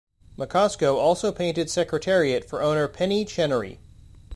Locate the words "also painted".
0.95-1.69